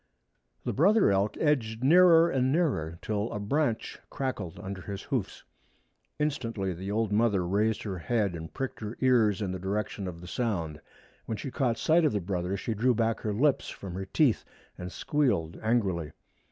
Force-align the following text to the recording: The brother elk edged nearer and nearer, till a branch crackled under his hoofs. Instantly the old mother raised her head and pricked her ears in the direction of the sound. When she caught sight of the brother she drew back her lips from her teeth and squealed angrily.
The 0.65 0.73
brother 0.73 1.11
elk 1.11 1.37
edged 1.39 1.83
nearer 1.83 2.27
and 2.27 2.51
nearer, 2.51 2.97
till 3.03 3.31
a 3.31 3.39
branch 3.39 3.99
crackled 4.09 4.59
under 4.59 4.81
his 4.81 5.03
hoofs. 5.03 5.43
Instantly 6.17 6.73
the 6.73 6.89
old 6.89 7.11
mother 7.11 7.45
raised 7.45 7.83
her 7.83 7.99
head 7.99 8.33
and 8.33 8.51
pricked 8.51 8.79
her 8.79 8.97
ears 9.01 9.43
in 9.43 9.51
the 9.51 9.59
direction 9.59 10.07
of 10.07 10.19
the 10.19 10.27
sound. 10.27 10.81
When 11.27 11.37
she 11.37 11.51
caught 11.51 11.77
sight 11.77 12.03
of 12.03 12.13
the 12.13 12.19
brother 12.19 12.57
she 12.57 12.73
drew 12.73 12.95
back 12.95 13.19
her 13.19 13.31
lips 13.31 13.69
from 13.69 13.93
her 13.93 14.05
teeth 14.05 14.43
and 14.75 14.91
squealed 14.91 15.59
angrily. 15.61 16.13